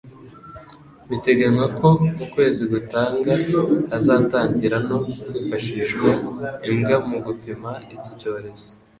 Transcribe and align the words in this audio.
Biteganywa 1.09 1.65
ko 1.79 1.87
mu 2.17 2.25
kwezi 2.33 2.61
gutanga 2.73 3.31
hazatangira 3.91 4.77
no 4.87 4.97
kwifashishwa 5.17 6.09
imbwa 6.69 6.95
mu 7.07 7.17
gupima 7.25 7.71
iki 7.95 8.11
cyorezo. 8.19 8.69